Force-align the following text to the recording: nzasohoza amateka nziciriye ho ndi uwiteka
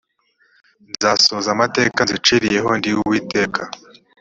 nzasohoza 0.91 1.49
amateka 1.55 1.99
nziciriye 2.05 2.59
ho 2.65 2.71
ndi 2.79 2.89
uwiteka 3.01 3.61